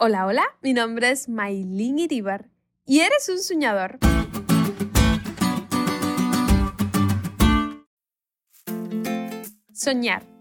[0.00, 2.50] Hola, hola, mi nombre es Maylin Iribar
[2.86, 3.98] y eres un soñador.
[9.72, 10.37] Soñar.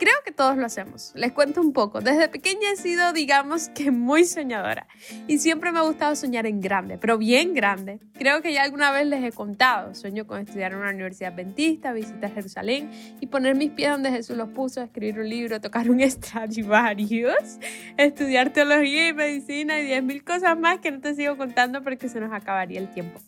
[0.00, 1.12] Creo que todos lo hacemos.
[1.14, 2.00] Les cuento un poco.
[2.00, 4.88] Desde pequeña he sido, digamos que muy soñadora.
[5.28, 8.00] Y siempre me ha gustado soñar en grande, pero bien grande.
[8.14, 9.94] Creo que ya alguna vez les he contado.
[9.94, 12.90] Sueño con estudiar en una universidad adventista, visitar Jerusalén
[13.20, 17.58] y poner mis pies donde Jesús los puso, escribir un libro, tocar un Stradivarius,
[17.98, 22.20] estudiar teología y medicina y 10.000 cosas más que no te sigo contando porque se
[22.20, 23.20] nos acabaría el tiempo.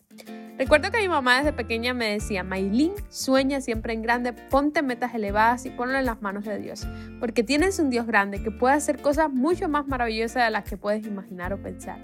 [0.62, 5.12] Recuerdo que mi mamá desde pequeña me decía, Maylin, sueña siempre en grande, ponte metas
[5.12, 6.87] elevadas y ponlo en las manos de Dios,
[7.19, 10.77] porque tienes un Dios grande que puede hacer cosas mucho más maravillosas de las que
[10.77, 11.98] puedes imaginar o pensar.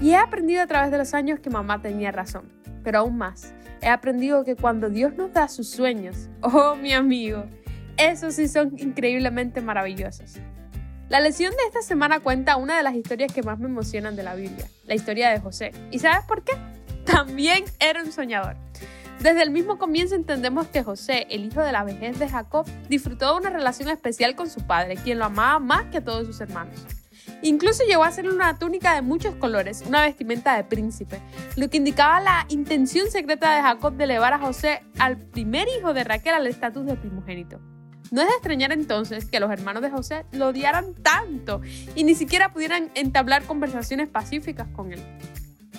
[0.00, 2.50] Y he aprendido a través de los años que mamá tenía razón,
[2.82, 7.44] pero aún más, he aprendido que cuando Dios nos da sus sueños, oh mi amigo,
[7.96, 10.38] esos sí son increíblemente maravillosos.
[11.08, 14.24] La lección de esta semana cuenta una de las historias que más me emocionan de
[14.24, 15.70] la Biblia, la historia de José.
[15.92, 16.54] ¿Y sabes por qué?
[17.04, 18.56] También era un soñador.
[19.20, 23.32] Desde el mismo comienzo entendemos que José, el hijo de la vejez de Jacob, disfrutó
[23.32, 26.40] de una relación especial con su padre, quien lo amaba más que a todos sus
[26.40, 26.80] hermanos.
[27.40, 31.20] Incluso llegó a hacerle una túnica de muchos colores, una vestimenta de príncipe,
[31.56, 35.94] lo que indicaba la intención secreta de Jacob de elevar a José, al primer hijo
[35.94, 37.60] de Raquel, al estatus de primogénito.
[38.10, 41.62] No es de extrañar entonces que los hermanos de José lo odiaran tanto
[41.94, 45.00] y ni siquiera pudieran entablar conversaciones pacíficas con él.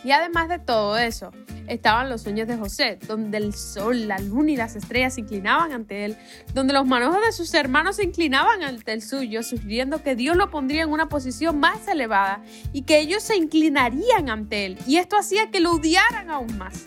[0.04, 1.32] Y además de todo eso,
[1.68, 5.72] estaban los sueños de José, donde el sol, la luna y las estrellas se inclinaban
[5.72, 6.18] ante él,
[6.54, 10.50] donde los manojos de sus hermanos se inclinaban ante el suyo, sugiriendo que Dios lo
[10.50, 12.44] pondría en una posición más elevada
[12.74, 14.78] y que ellos se inclinarían ante él.
[14.88, 16.86] Y esto hacía que lo odiaran aún más.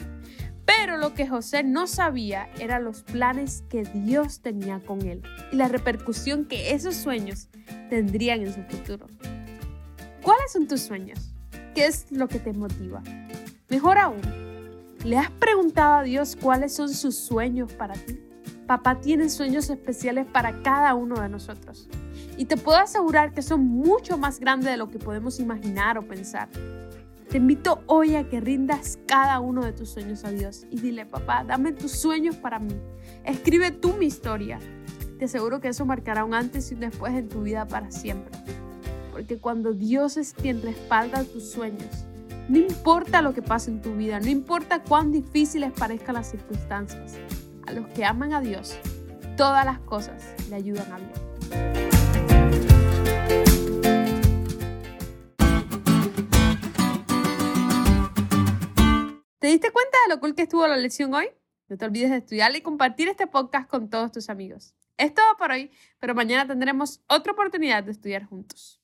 [0.66, 5.22] Pero lo que José no sabía eran los planes que Dios tenía con él
[5.52, 7.48] y la repercusión que esos sueños
[7.88, 9.06] tendrían en su futuro.
[10.22, 11.35] ¿Cuáles son tus sueños?
[11.76, 13.02] ¿Qué es lo que te motiva?
[13.68, 14.22] Mejor aún,
[15.04, 18.18] ¿le has preguntado a Dios cuáles son sus sueños para ti?
[18.66, 21.90] Papá tiene sueños especiales para cada uno de nosotros.
[22.38, 26.08] Y te puedo asegurar que son mucho más grandes de lo que podemos imaginar o
[26.08, 26.48] pensar.
[27.28, 31.04] Te invito hoy a que rindas cada uno de tus sueños a Dios y dile,
[31.04, 32.74] papá, dame tus sueños para mí.
[33.22, 34.58] Escribe tú mi historia.
[35.18, 38.32] Te aseguro que eso marcará un antes y un después en tu vida para siempre
[39.16, 42.04] porque cuando Dios es quien respalda tus sueños,
[42.50, 47.14] no importa lo que pase en tu vida, no importa cuán difíciles parezcan las circunstancias,
[47.66, 48.76] a los que aman a Dios,
[49.38, 51.18] todas las cosas le ayudan a Dios.
[59.38, 61.30] ¿Te diste cuenta de lo cool que estuvo la lección hoy?
[61.68, 64.74] No te olvides de estudiarla y compartir este podcast con todos tus amigos.
[64.98, 68.74] Es todo por hoy, pero mañana tendremos otra oportunidad de estudiar juntos.